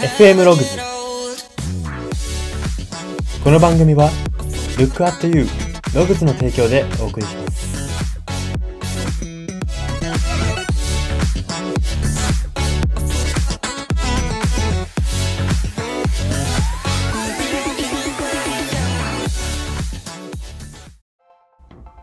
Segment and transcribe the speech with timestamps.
[0.00, 0.78] FM ログズ
[3.44, 4.08] この番組は
[4.78, 5.46] Look at You
[5.94, 7.60] ログズの提供でお送りします。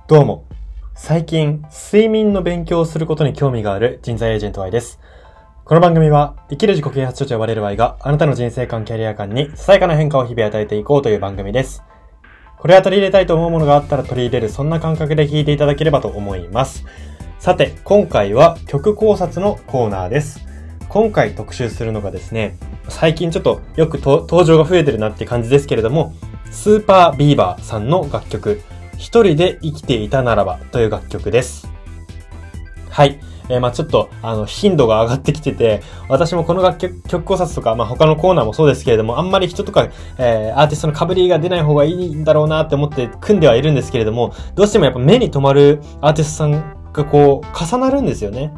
[0.08, 0.46] どうも。
[0.94, 5.00] 最近睡眠の勉強をすることに興味がある人材エージェント Y です。
[5.68, 11.84] この番組は、生きる自己啓発書と呼ばれる Y が、あなたの人生観、キャリア観に、ささやかな変化を日々与えていこうという番組です。
[12.58, 16.86] これは取り入れたいと思うものがあったら取り入れる、そんな感覚で聞いていただければと思います。
[17.40, 20.40] さて、今回は曲考察のコーナーです。
[20.88, 22.56] 今回特集するのがですね、
[22.88, 26.14] 最近ちょっとよく登場が増えてるなって感じですけれども、
[26.50, 28.62] スーパービーバーさんの楽曲、
[28.98, 31.68] 一人で生きていたならばという楽曲です。
[32.90, 33.20] はい。
[33.50, 48.54] えー、まあちょっと、あの、頻度が上がってきてて、私もこの楽曲、考察とか、まあ他のコーナーもそうですけれども、あんまり人とか、えー、アーティストの被りが出ない方がいいんだろうなって思って組んではいるんですけれども、どうしてもやっぱ目に留まるアーティストさんがこう、重なるんですよね。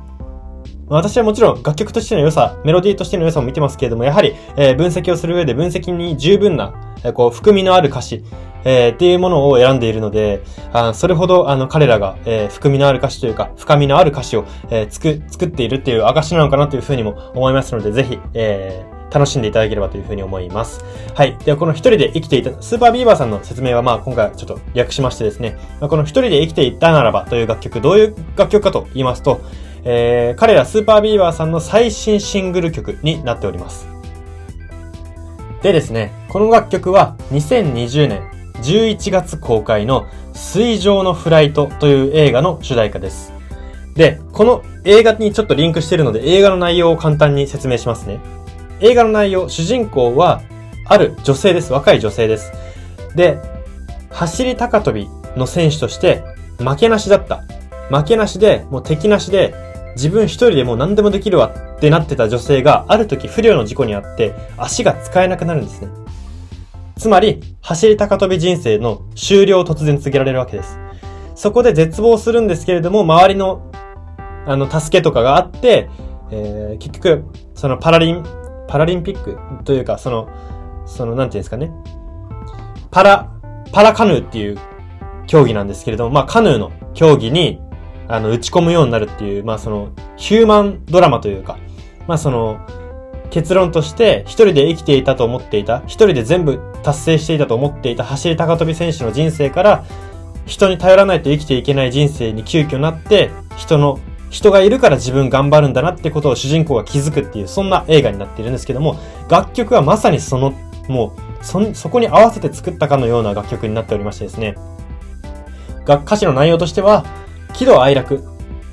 [0.89, 6.73] 私はもちろん楽曲としての良さ、メロディーとしての良さも見てますけれども、やはり、えー、分析をする上で分析に十分な、
[7.03, 8.23] えー、こう、含みのある歌詞、
[8.63, 10.41] えー、っていうものを選んでいるので、
[10.73, 20.83] あそれほど、あの、彼らが、えー、含みのある歌詞というか、深みのある歌詞を、えー、作、作っているっていう証なのかなというふうにも思いますので、ぜひ、えー、楽しんでいただければというふうに思います。
[21.13, 21.37] はい。
[21.45, 29.41] では、この一人で生きていた、スーパービーバーさんの説明は、まあ、今回ちょっと略しましてですね、この一人で生きていたならばという楽曲、どういう楽曲かと言いますと、
[29.83, 33.87] えー、彼らスーパービーバーさんの最新シングル曲になっております。
[35.61, 38.29] でですね、この楽曲は2020年
[38.61, 43.33] 11月公開の水上のフライトという映画の主題歌です。
[43.95, 48.19] で、この映画にちょっとリンクしてるので映画の内容を簡単に説明しますね。
[48.79, 50.41] 映画の内容、主人公は
[50.85, 51.73] ある女性です。
[51.73, 52.51] 若い女性です。
[53.15, 53.37] で、
[54.09, 56.23] 走り高跳びの選手として
[56.57, 57.43] 負けなしだった。
[57.89, 59.53] 負けなしで、もう敵なしで、
[59.95, 65.89] 自分一人でもう何でもできるわってなってた女性がある時不良の事故にあって足が使えなくなるんですね。
[66.99, 70.77] つまり、走り高跳び人生の終了を突然告げられるわけです。
[71.33, 73.71] そこで絶望するんですけれども、周りの、
[74.45, 75.89] あの、助けとかがあって、
[76.29, 77.23] えー、結局、
[77.55, 78.25] そのパラリン、
[78.67, 80.27] パラリンピックというか、その、
[80.85, 81.71] その、なんていうんですかね。
[82.91, 83.31] パラ、
[83.71, 84.57] パラカヌーっていう
[85.25, 87.61] 競技なんですけれども、まあ、カヌーの競技に、
[88.09, 91.57] あの、打ち込むようになるっていう、まあ、その、ヒューマンドラマというか、
[92.07, 92.59] まあ、その、
[93.29, 99.85] 結論として、一人で生きていたと思っていた、一人で全部達成していたと思っていた走り高跳び選手の人生から、
[100.47, 103.99] 人に頼らないと生きていけない人生に急遽なって、人の、
[104.31, 108.99] 人がいるから自分頑張るんだなってことを主人公が気づくっていう、そんな映画になっているんですけども、
[109.29, 110.53] 楽曲はまさにその、
[110.87, 114.55] もう、そ、そこに合わせて作ったかのような楽曲になっておりましてですね。
[115.85, 117.05] 歌詞の内容としては、
[117.53, 118.23] 喜怒哀楽、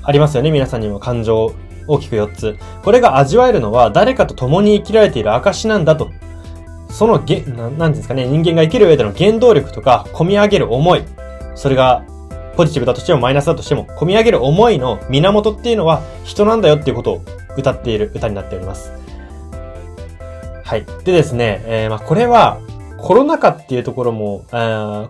[0.03, 1.53] ありますよね、皆さんにも感情
[1.87, 2.57] 大きく4つ。
[2.83, 6.09] これが味わえるのは誰かと共に生きられている証なんだと。
[6.89, 11.03] そのげ、ななんですかね、人間が生きる上での原動力とか、込み上げる思い。
[11.55, 12.03] それが、
[12.55, 17.21] ポジティブだとしてもマイナスだとしても、込み上げる思いの源っていうのは人なんだよっていうことを
[17.55, 18.91] 歌っている歌になっております。
[20.63, 20.85] はい。
[21.03, 22.59] でですね、えー、まあこれは、
[22.97, 24.45] コロナ禍っていうところも、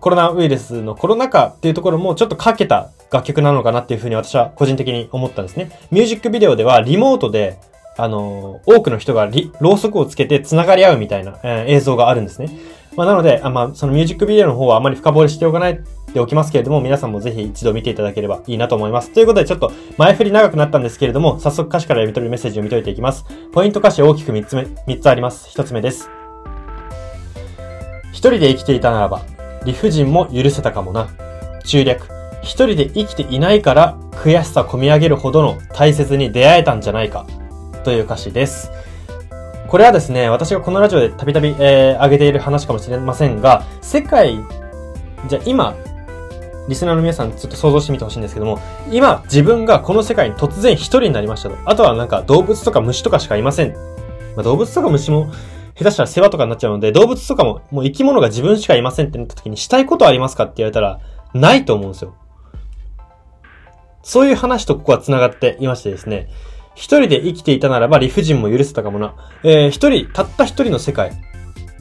[0.01, 5.71] コロナウイルスのコロナ禍っていうところもちょっとかけた楽曲なのかなっていうふうに私は個人的に思ったんですね。
[5.91, 7.59] ミュージックビデオではリモートで、
[7.97, 12.49] あの、多くの人がろうそくをつけて繋がり合うみたいな、えー、映像があるんですね。
[12.95, 15.79] まあ、なので、あまあ、そのミュージックビデオの方はあまり深掘りしておかない
[16.13, 19.13] でおきますけれども、皆さんもぜひ一度見ていただければいいなと思います。
[19.13, 23.25] ということで、ちょっと前振り長くなったんですけれども、早速歌詞から読み取るメッセージを見といていきます。
[23.51, 25.47] ポイント歌詞大きく3つ目、3つあります。
[25.57, 26.16] 1つ目です。
[28.17, 29.21] 一人で生きていたならば、
[29.63, 31.07] 理不尽も許せたかもな。
[31.63, 32.07] 中略。
[32.41, 37.27] 一人で生きていないから悔しさ込み上げるほどの大切に出会えたんじゃないか
[37.83, 38.71] という歌詞です。
[39.67, 44.39] これはですね、私がこのラジオでたびたび、えー、上げている話かもしれませんが、世界、
[45.27, 45.75] じゃ今、
[46.67, 48.59] リスナーの皆さんちょっと想像してみてほしいんですけども、
[48.89, 51.57] 今自分がこの世界に突然一人になりましたと。
[51.65, 53.73] あとはなんか動物とか虫とかしかいません。
[54.35, 55.31] まあ、動物とか虫も
[55.77, 60.99] 下手したら世話とかになっちゃうので、動物とかももう生き物が自分しかいませんってなった時にしたいことありますかって言われたら、
[61.33, 62.15] ないと思うんですよ。
[64.01, 66.29] そういう話とここは繋がっていましてですね、
[66.73, 69.15] 一人で生きていたならば理不尽も許せたかもな。
[69.43, 71.11] えー、一人、たった一人の世界。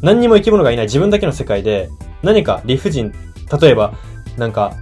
[0.03, 1.89] 何にも生き物がいない自分だけの世界で、
[2.23, 3.13] 何か理不尽、
[3.61, 3.95] 例えば、
[4.37, 4.75] なんか、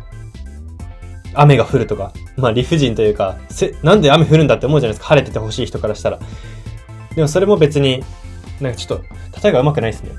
[1.34, 5.08] 雨が降るとか、まあ理不尽というか、せ、なんで雨降るんだって思うじゃないですか。
[5.08, 6.18] 晴れててほしい人からしたら。
[7.14, 8.02] でもそれも別に、
[8.64, 9.04] なんかちょっと、
[9.42, 10.10] 例えがうまくないですね。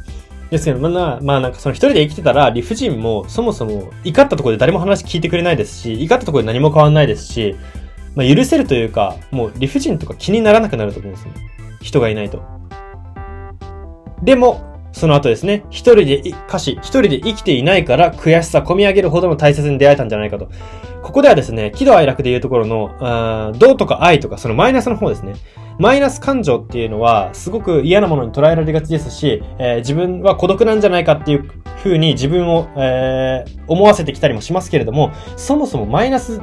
[0.49, 7.55] ですけど、まあ、まあなんかその一人で生きてたら理不尽もそもそも怒ったところで誰も話聞いてくれないですし、怒ったところで何も変わんないですし、
[8.15, 11.33] まあ許せるというか、もう理不尽とか気にならなくなると思うんですね。
[11.81, 12.41] 人がいないと。
[14.23, 20.49] でも、その後ですね、一人で、歌詞、一人で生きていないから悔しさ込み上げるほどの大切に出会えたんじゃないかと。
[21.03, 25.33] ここではですね、喜怒哀楽でいうところの、あ道とか愛とか、そのマイナスの方ですね。
[25.77, 31.51] マイナス感情っていうのは、すごく嫌なものに捉えられがちですし、えー、自分は孤独なんじゃないかっていう
[31.83, 36.41] 風に自分を、えー、思わせてきたりもしますけれども、そもそもマイナス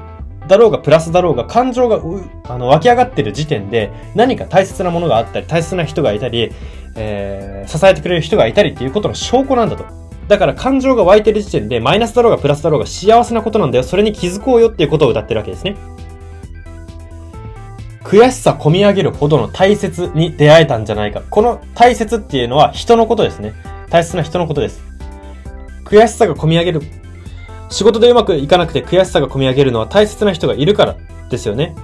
[0.48, 2.00] だろうがプラスだろうが感情が
[2.48, 6.50] あの湧き上がってる時点で何か大切なものがあったり大切な人がいたり、
[6.96, 9.84] えー、支えてくれる人がいたりっていうことの証拠なんだと。
[10.28, 13.84] だから感情が湧いてる時点でマイナスだろうがプラスだろうが幸せなことなんだよ。
[13.84, 15.76] それに気づこうよっていうことを歌ってるわけですね。
[18.04, 21.22] 悔しさ込み上げるほどの大切に出会えたんじゃないか。
[21.30, 23.54] この大切っていうのは人のことですね。
[23.90, 24.82] 大切な人のことです。
[25.84, 26.82] 悔しさが込み上げる。
[27.70, 30.96] 仕事でうまくいかなくて悔しさが込み上げるのは大切な人がいるから
[31.30, 31.74] ですよね。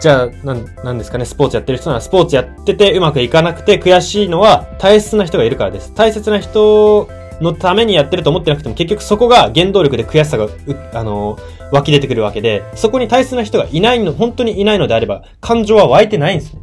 [0.00, 5.94] じゃあ、なん、なんですかね、スポーツやってる人ならスポーツやっててうまくいかなくて悔しいのは大切な人がいるからです。
[5.94, 7.08] 大切な人
[7.40, 10.48] のためにやってると思ってなくても結局そこが原動力で悔しさが、
[10.92, 11.38] あの
[11.74, 16.60] 湧き出てくるわけで、そこに大切な人がいないの、本当にいないのであれば、感情は湧いてないんですね。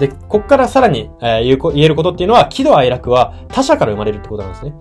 [0.00, 4.74] で、こっからさらに、えー、言えることっていうのは、喜怒哀楽は他者から生まれるってことなんですね。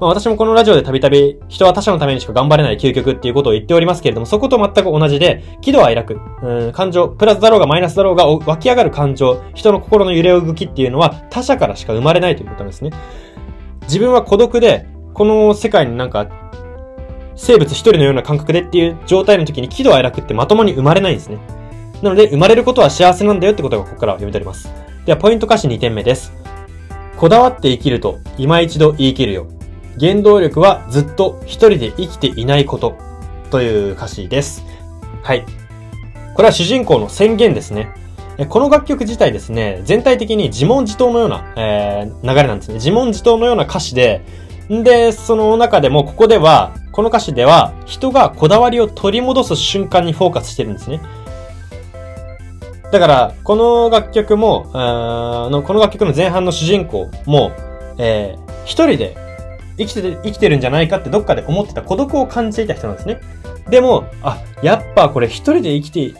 [0.00, 12.90] まあ、私もこのラジオでたびたび人は他者のためにしか頑張れない究極っていうことを言っておりますけれども、そこと全く同じで、喜怒哀楽、うん、感情、プラスだろうがマイナスだろうが湧き上がる感情、人の心の揺れ動きっていうのは他者からしか生まれないということなんですね。
[13.82, 16.26] 自分は孤独で、この世界になんか、
[17.36, 21.38] 生物一人のような感覚でっていう状態の時に喜怒哀楽ってまともに生まれないんですね。
[22.02, 24.68] なので、生まれることは幸せなんだよってことがここから読み取ります。
[25.06, 26.32] では、ポイント歌詞2点目です。
[27.16, 29.46] こだわって生きると、今一度言い切るよ。
[30.00, 32.96] 原動力はずっと一人で生きていないこと
[33.50, 34.64] という歌詞です。
[35.22, 35.44] はい。
[36.34, 37.94] これは主人公の宣言ですね。
[38.48, 42.74] この楽曲自体ですね、全体的に自問自答のような、えー、流れなんですね。
[42.74, 44.24] 自問自答のような歌詞で、
[44.68, 51.00] で、その中でもここでは、この歌詞では、人がこだわりを取り戻す瞬間にフォーカスしてるんですね。
[52.92, 57.52] だから、この楽曲も、あのこの楽曲の前半の主人公も、
[57.98, 59.16] えー、一人で
[59.78, 63.20] 生きてて、生きてるんじゃないかってどっかで思ってた孤独を感じていた人なんですね。
[63.70, 66.14] でも、あ、やっぱこれ一人で生きて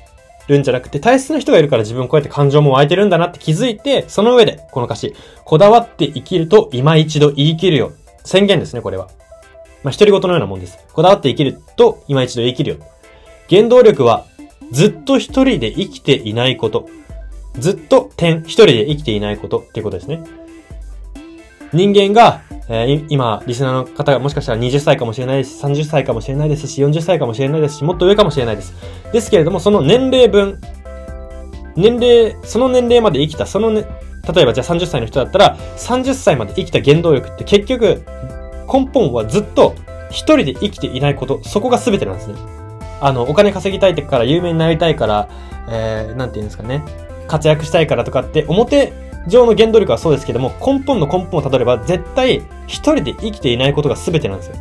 [0.48, 5.14] るんじゃなくて大切な人がいるから自分こうやって感情も湧いてるんだなって気づいて、その上で、この歌詞、
[5.44, 7.92] こだわって生きると今一度言い切るよ。
[8.24, 9.08] 宣言ですね、これは。
[9.82, 10.78] まあ、独り言のようなもんです。
[10.92, 12.76] こだわって生きると今一度言い切るよ。
[13.48, 14.24] 原動力は、
[14.70, 16.88] ずっと一人で生きていないこと。
[17.58, 20.22] ずっと点、一人で生きていないことっていうことですね。
[21.72, 28.74] 人間が、えー、今、リスナーの方がもしかしたら20歳かもしれないですし、30歳かもしれないですし、40歳かもしれないですし、もっと上かもしれないです。
[29.12, 30.60] ですけれども、その年齢分、
[31.76, 33.86] 年齢、その年齢まで生きた、そのね、
[34.34, 38.04] 例えばじゃあ30歳の人だったら、30歳まで生きた原動力って結局、
[38.70, 39.74] 根本はずっと
[40.10, 42.34] 一人で生きていないこと、そこが全てなんですね。
[43.00, 45.28] あの、お金稼ぎたいから有名になりたいから、
[45.68, 46.84] えー、なんて言うんですかね。
[47.26, 48.92] 活躍したいからとかって、表
[49.26, 54.56] 上の原動力はそうですけども、根本の根本をたどれば、絶対一人で生きていないことが全てなんですよ。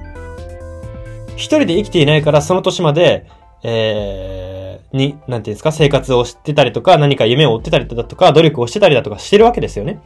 [1.35, 3.27] 一人で生きていないから、その年まで、
[3.63, 9.99] えー、に、なんていうんですか、生活をしてたりとか、何か夢を追ってたりだとか、努力をしてたりだとかしてるわけですよね。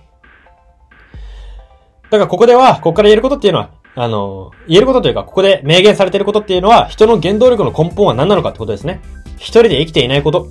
[2.10, 9.02] だからここでは、ここから言えることっていうのは、あの、言えることというか、ここで明言されていることっていうのは、人の原動力の根本は何なのかってことですね。
[9.38, 10.48] 一人で生きていないこと。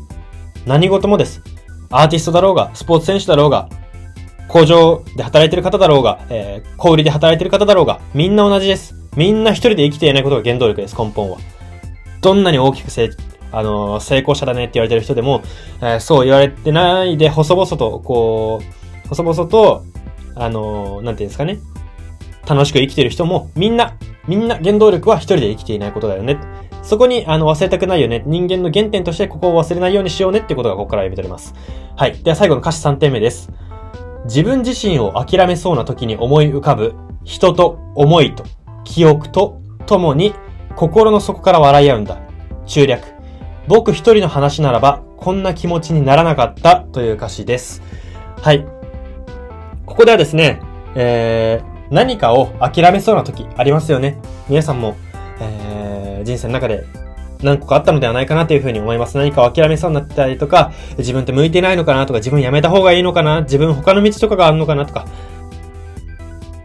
[0.67, 1.43] 何事もです。
[1.91, 3.69] アーティストだろうが、スポーツ選手だろうが、
[4.49, 8.95] 工場で働いてる方だろうが、えー、小売りで働いてる方だろうが、みんな同じです。
[9.17, 11.39] みんな一人で生きていないことが原動力です、根本は。
[12.23, 13.11] どんなに大きく成、
[13.53, 15.43] あのー、成功者だねって言われてる人でも、
[15.81, 18.61] えー、そう言われてないで、細々と、こ
[19.05, 19.85] う、細々と、
[20.35, 21.59] あのー、なんていうんですかね。
[22.47, 23.97] 楽しく生きてる人も、みんな、
[24.27, 26.39] みんな原動力は一人で生きていないことだよね。
[26.83, 28.23] そこに、あの、忘れたくないよね。
[28.27, 31.55] 人間の原点としてここを忘れないようにしようねってことがここから読み取れます。
[31.97, 32.19] はい。
[32.23, 33.51] では最後の歌詞3点目です。
[34.25, 38.45] 自分自身を諦めそうな時に思い浮かぶ人と思いと
[38.85, 40.35] 記憶と共に
[40.77, 42.19] 心の底から笑い合うんだ。
[42.67, 43.03] 中略。
[43.69, 47.83] 僕一人の話ならばこんな気持ちにならなかったという歌詞です。
[48.43, 48.67] はい。
[49.87, 50.61] ここではですね、
[50.95, 54.19] えー、何かを諦めそうな時ありますよね。
[54.49, 54.97] 皆さんも、
[55.41, 56.85] えー、人生の中で
[57.43, 59.17] 何個かあったのではないかなというふうに思います。
[59.17, 65.07] 何かを諦めそうになったりとか、自分って向いてないのかなとか、自分辞めた方がいいのかな、自分他の道とかがあるのかなとか、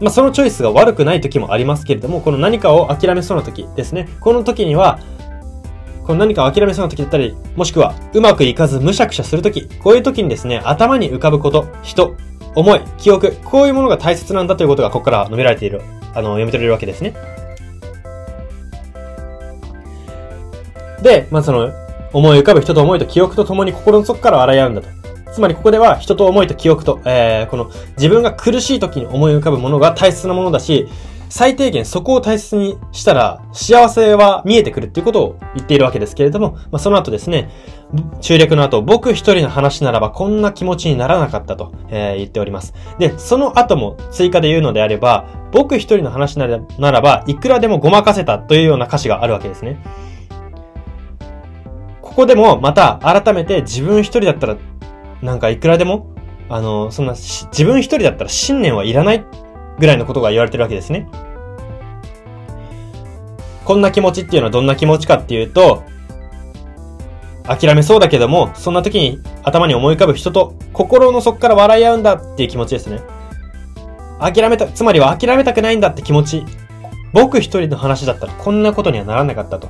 [0.00, 4.08] まあ、そのチョイスが悪くない時もありますけれども、この何かを諦めそうな時ですね。
[4.20, 4.98] この時には、
[6.06, 12.16] この何かを諦めそうな時だったり、もしくはうまくいかずむしゃくしゃする時、こういう時にですね、頭に浮かぶこと、人、
[12.54, 15.82] 思い、記憶、こういうものが大切なんだということがここから述べられている、
[16.14, 17.14] あの、読み取れるわけですね。
[21.02, 21.72] で、まあ、その、
[22.12, 24.88] 思い浮かぶ人と思いと記憶と共に心の底から笑い合うんだと。
[25.32, 30.88] つまりここでは人と思いと記憶と、えー、この自分が苦しい時に思い浮かぶものが大切なものだし、
[31.30, 37.48] 最低限そこを大切にしたら幸せは見えてくるっていうことを言っているわけですけれども、まあ、その後ですね、
[38.20, 42.74] 中略の後、僕一人の話ならばこんな気持ちにならなかったと、えー、言っております。
[42.98, 49.80] で、その後も追加で言うのであれば、僕一人の話ならば、いくらでもごまかせたというような歌詞があるわけですね。
[52.02, 54.56] ここでもまた改めて自分一人だったら
[55.22, 56.08] なんかいくらでも、
[56.48, 59.24] あの、そんな、自分一人だったら信念はいらない
[59.80, 61.08] ぐらいのことが言われてるわけですね。
[63.64, 65.84] こんな気持ちっていうのはどんな気持ちかっていうと、
[67.44, 73.00] 諦めそうだけども、そんな時に頭に思い浮かぶ人と心の底から笑い合うんだっていう気持ちですね。
[74.20, 76.44] 諦めた、つまりは諦めたくないんだって気持ち。
[77.12, 79.68] 僕一人の話だったらこんなことにはならなかったと。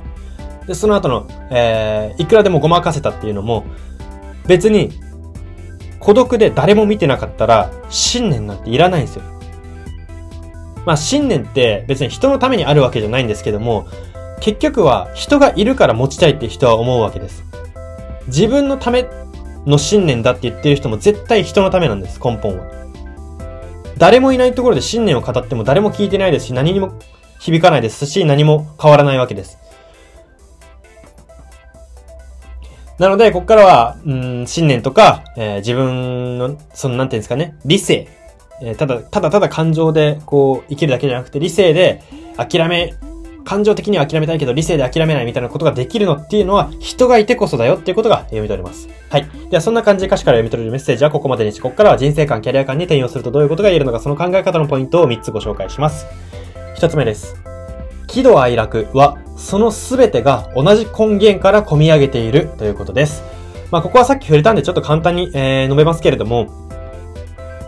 [0.67, 3.65] で、その後の、えー、いくらでもごまかせたっていうのも、
[4.45, 4.91] 別に
[5.99, 9.23] 孤独で誰も見てなかったら、信念なんていらないんですよ。
[10.85, 13.87] まあ信念って別に人のためにあるわけじゃないんですけども、
[14.39, 17.43] 結局は人がいるから持ちたいって人は思うわけです。
[18.27, 19.05] 自分のため
[19.65, 22.65] の信念だって言ってる人も絶対人のためなんです、根本は。
[23.97, 26.93] 誰もいないところで信念を語っても誰も聞いてないですし、何にも
[27.39, 29.59] 響かないですし、何も変わらないわけです。
[32.97, 38.07] なので、ここからは、うん、信念とか、えー、自分の、その、なんていうんですかね、理性。
[38.61, 42.03] え、ただ、ただただ感情で、こう、生きるだけじゃなくて、理性で
[42.37, 42.93] 諦め、
[43.43, 48.87] 感情的には諦めたいけど、理性で諦めないみたいなことができるのっていうのは、人がいてこそだよっていうことが読み取れます。
[49.09, 49.27] はい。
[49.49, 56.05] では、そんな感じで歌詞から読み取れるメッセージはここまでにし、ここからは人生観、キャリア観に転用するとどういうことが言えるのか、その考え方のポイントを3つご紹介します。
[56.77, 57.35] 1つ目です。
[58.07, 63.23] 喜怒哀楽は、そのすべてが同じ根源から込み上げているということです。
[63.71, 66.47] まあ、ここはさっき触れたんでちょっと簡単に、えー、述べますけれども、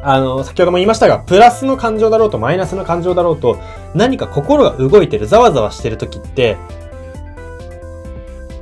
[0.04, 3.60] あの、先ほども言いましたが、プラスの感情だろうとマイナスの感情だろうと、
[3.96, 6.58] 何か心が動いてる、ざわざわしてる時って、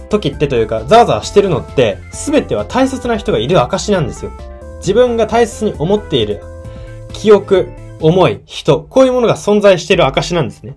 [0.09, 4.31] 時ってというか、ざわざわしてるのって、すべては大切な人がいる証なんですよ。
[4.77, 6.41] 自分が大切に思っている
[7.13, 7.69] 記憶、
[7.99, 10.75] 思い、人、こういうものが存在している証なんですね。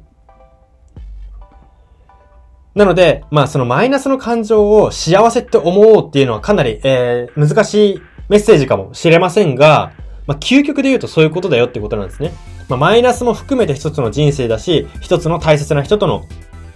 [2.74, 9.92] なので、まあそのマイナスの感情を幸せって思おうっていうのはかなり、えー、難しいメッセージかもしれませんが、
[10.26, 12.32] まあ究極で言うとそういうことだよってことなんですね。
[12.68, 16.26] まあマイナスも含めて一つの人生だし、一つの大切な人との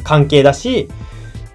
[0.05, 0.89] 関係だし、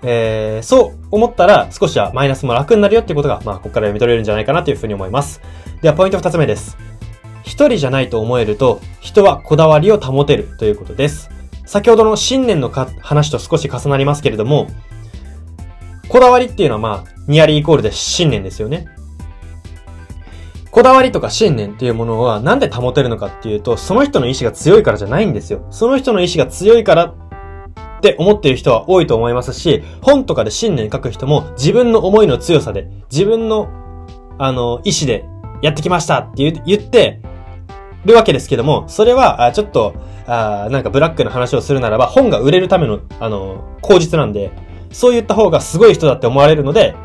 [0.04, 5.42] えー、そう思ったら少しはマイナスも楽になるよってことが、まあここから読み取れるんじゃないかなというふうに思います。
[5.82, 6.78] ではポイント二つ目です。
[7.44, 11.30] 一人じゃないと思えると、人はこだわりを保てるということです。
[11.66, 14.68] 先ほどの信念の話と少し重なりますけれども、
[16.08, 18.88] こだわりっていうのはまあ、ニアリーイコールで信念ですよね。
[20.74, 25.68] こだわりとか信念っていうものはなんで保てるのかっていうと、その人の意志が強いからじゃないんですよ。
[25.70, 27.16] その人の意志が強いからっ
[28.02, 33.70] て思ってる人は多いと思いますし、本とかで信念書く人も自分の思いの強さで、自分の、
[34.40, 35.26] あの、意志で
[35.62, 37.22] やってきましたって言って
[38.04, 39.94] るわけですけども、それは、ちょっと、
[40.26, 44.52] なんかブラックの話をするならば、本が売れるための、あの、口実なんで、
[44.92, 46.96] そう言った方がすごい人だって思われるので、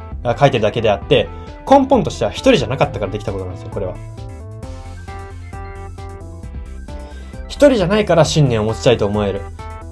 [0.41, 1.29] 書いてるだけであって、
[1.69, 3.95] 根本としては一人じゃなかったからできたことなんですよ、これは。
[7.49, 9.43] 一人じゃないから信念を持ちたいと思える。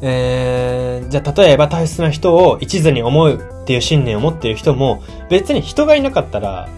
[0.03, 6.69] えー、じゃあ例えば大切な人を一途に思うっていう信念を持っている人も、別に人がいなかったら、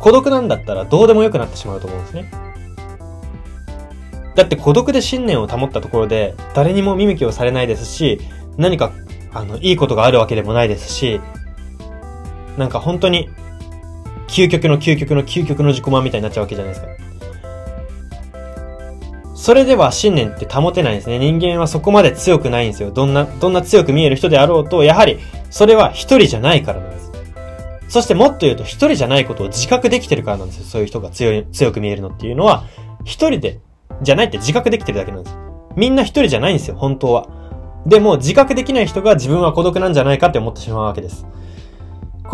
[0.00, 2.30] 孤独なんだったらどうでもよくなってしまうと思うんですね。
[4.34, 8.20] だって孤独で信念を保ったところで、誰にも見向きをされないですし、
[8.56, 8.92] 何か、
[9.32, 11.20] あの、いいことがあるわけでもないですし、
[12.58, 13.28] なんか本当に、
[14.34, 16.92] 究極の究極の究極の自己満みたいになっちゃうわけじゃないですか。
[19.36, 21.20] それでは信念って保てないんですね。
[21.20, 22.90] 人間はそこまで強くないんですよ。
[22.90, 27.12] どんな、どんな強く見える人であろうと、やはり、それは一人じゃないからなんです。
[27.88, 30.64] そしてもっと言うと、一人じゃないことを自覚できてるからなんですよ。
[30.64, 32.64] そういう人が強い、強く見えるのっていうのは、
[33.04, 33.60] 一人で
[34.02, 35.36] じゃないって自覚できてるだけなんです。
[35.76, 37.28] みんな一人じゃないんですよ、本当は。
[37.86, 41.26] でも自覚できない人が自分は孤独なんじゃないかって思ってしまうわけです。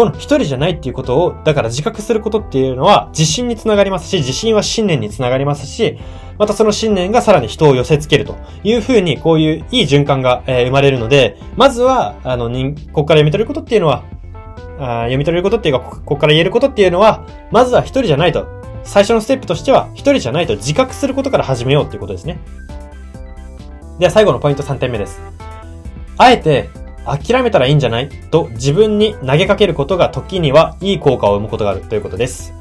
[0.00, 5.98] この一人じゃないっていうことを、だから自覚することっていうのは自信につながりますし、自信は信念につながりますし、
[6.38, 14.04] またその信念がさらに人を寄せ付けるというふうに、こういういい循環が、えー、生まれるので、まずは、あの、人、ここから読み取ることっていうのは、
[14.78, 18.48] あ読み取れることっていうか、ここから言えることっていうのは、まずは一人じゃないと。
[18.84, 22.38] 最初のステップとしては、一人じゃないと自覚することから始めようっていうことですね。
[23.98, 25.20] では最後のポイント3点目です。
[26.16, 26.70] あえて、
[27.16, 28.08] 諦めたらいいんじゃない？
[28.08, 32.54] と自分に投げかけることが時にはいい効果を生むことがあるということです。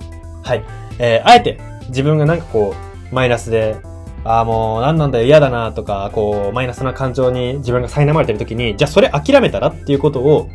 [0.43, 0.63] はい。
[0.97, 2.75] えー、あえて自分がなんかこ
[3.11, 3.77] う、マイナスで、
[4.23, 10.49] ああ、もう何なんだよ、嫌だなとか、こう、マイナスな感情に自分が苛まれてる時に、じゃあそれ諦めたらっていうことを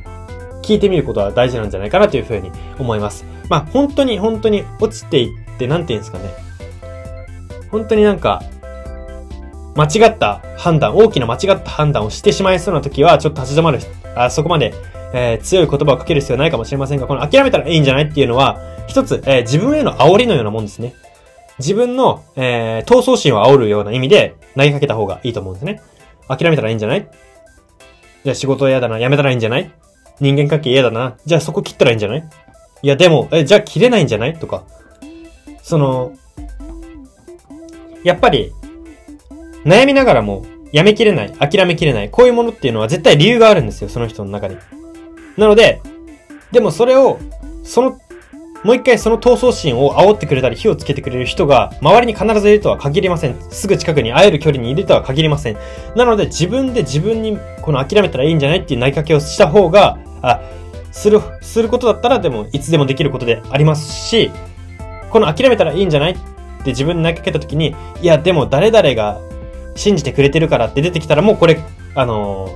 [0.62, 3.24] 聞いてみることは大事なんじゃないかなというふうに思います。
[3.48, 6.30] まあ、本当に本当に落ちていって、なんて言うんですかね。
[7.70, 8.42] 本当になんか、
[9.76, 13.80] 間違った判断、大きな間違った判断をしてしまいそうな時は、ちょっと立ち止まる、
[14.14, 14.72] あそこまで、
[15.12, 20.94] えー、強い言葉をかける必要はないかもしれませんが、この諦めたらいいんじゃないっていうのは、一つ、えー、自分への煽りのようなもんですね。
[21.58, 25.80] 自分の、えー、闘争心を煽るような意味で投げかけた方がいいと思うんですね。
[26.28, 27.08] 諦めたらいいんじゃない？
[28.24, 29.70] じゃあ仕事嫌だな、辞めたらいいんじゃない？
[30.20, 31.16] 人間関係嫌だな？
[31.26, 32.28] じゃあそこ切ったらいいんじゃない？
[32.82, 34.36] いやでも、え、じゃあ切れないんじゃない？
[34.38, 34.64] とか。
[35.62, 36.12] その、
[38.02, 38.52] やっぱり、
[39.64, 44.56] 悩みながらも、やめきれない、諦めきれない、こういうものっていうのは絶対理由があるんですよ、その人の中に。
[45.37, 45.80] なので、
[46.52, 47.18] でもそれを、
[47.62, 47.99] その、
[48.64, 53.37] もう一回その闘争心を煽ってくれたり火をつけてくれる人が周りに必ずいるとは限りません。
[53.50, 55.59] すぐ近くに会える距離にいるとは限りません。
[55.94, 60.40] なので自分で自分にこの諦めたらいいんじゃないっていう投げかけをした方が、あ、
[60.92, 64.30] する、することだったらでもいつでもできることでありますし、
[65.11, 66.16] この諦めたらいいんじゃないっ
[66.64, 69.21] て自分に投げかけた時に、いやでも誰々が
[69.74, 71.58] 信じてくれてるからって出てきたらもうこれ、
[71.94, 72.48] あの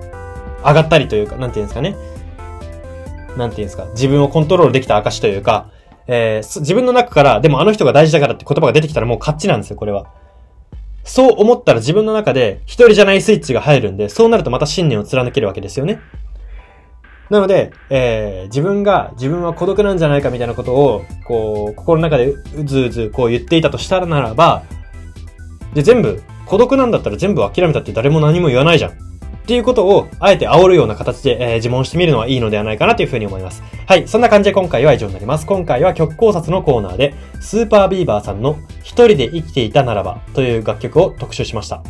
[0.62, 1.96] ー、上がったりというか、なんていうんですかね。
[3.37, 3.87] なんていうんですか。
[3.92, 5.70] 自分をコントロールできた証というか、
[6.07, 10.07] えー、自分の中から、でもあの人が大事だからって言葉が出てきたらもう勝ちなんですよ、これは。
[11.04, 16.00] そう思ったら自分の中で一人じゃないスイッチが入るんで、そうなるとまた信念を貫けるわけですよね。
[17.31, 24.62] なので、えー、自分が、自分は孤独なんじゃないかみたいなことを、こう、心の中でうずうずこう言っていたとしたらならば、
[25.74, 28.90] で、全部孤独なんだったら全部諦めたって誰も何も言わないじゃん。
[28.92, 28.94] っ
[29.48, 33.62] ていうことを、あえて煽るような形で、えー、自問してみるのはいいのではないかなというふうに思います。
[33.87, 34.06] はい。
[34.06, 35.46] そんな感じで今回は以上になります。
[35.46, 41.82] 今回は曲考察のコーナーで、スーパービーバーさんの一人で生きていたならばという楽曲を特集しました。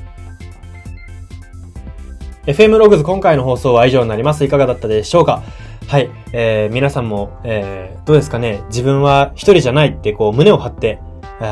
[2.46, 4.44] FM ログズ今回の放送は以上になります。
[4.44, 5.42] いかがだったでしょうか？
[5.88, 6.10] はい。
[6.32, 8.62] えー、皆さんも、えー、どうですかね？
[8.68, 11.00] 自分は一人じゃないってこう胸を張って、
[11.40, 11.44] え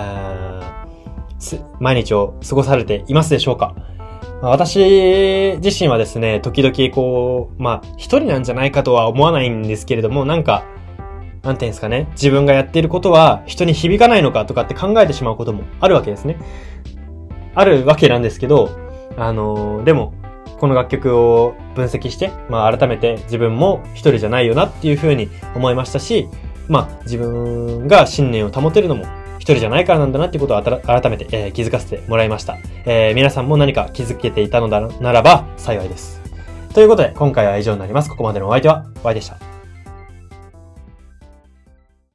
[0.52, 0.55] ー
[1.80, 3.74] 毎日を過ごされていますでしょうか？
[4.42, 10.64] 私自身はですね、時々こう、まあ、一人なんじゃないかとは思わないんですけれども、なんか、
[11.42, 16.36] なんていうんですかね、自分がやっていることは人に響かないのかとかって考えてしまうこともあるわけですね。
[17.54, 18.78] あるわけなんですけど、
[19.16, 20.12] あの、でも、
[20.58, 26.28] この楽曲を分析して、まあ改めて自分も一人じゃないよなっていうふうに思いましたし、
[26.68, 29.04] まあ自分が信念を保てるのも
[29.54, 32.58] 人じゃないからなんだなっていうことを改めて、えー、気づかせてもらいました。
[32.84, 36.20] えー、皆さんも何か気づけていたのだならば幸いです。
[36.74, 38.10] ということで、今回は以上になります。
[38.10, 39.55] ここまでのお相手は、Y でした。